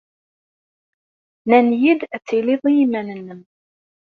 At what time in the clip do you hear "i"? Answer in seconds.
2.69-2.73